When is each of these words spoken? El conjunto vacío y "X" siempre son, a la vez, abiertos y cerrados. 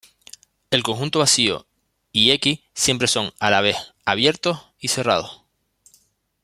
El 0.71 0.81
conjunto 0.81 1.19
vacío 1.19 1.67
y 2.11 2.31
"X" 2.31 2.59
siempre 2.73 3.07
son, 3.07 3.35
a 3.39 3.51
la 3.51 3.61
vez, 3.61 3.77
abiertos 4.03 4.57
y 4.79 4.87
cerrados. 4.87 5.43